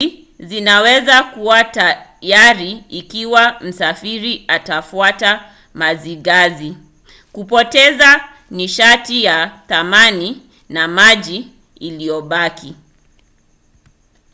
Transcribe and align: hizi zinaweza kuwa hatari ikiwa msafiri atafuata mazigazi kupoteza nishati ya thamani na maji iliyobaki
hizi 0.01 0.25
zinaweza 0.39 1.23
kuwa 1.23 1.57
hatari 1.57 2.71
ikiwa 2.89 3.59
msafiri 3.61 4.45
atafuata 4.47 5.51
mazigazi 5.73 6.77
kupoteza 7.33 8.29
nishati 8.51 9.23
ya 9.23 9.61
thamani 9.67 10.41
na 10.69 10.87
maji 10.87 11.47
iliyobaki 11.79 12.75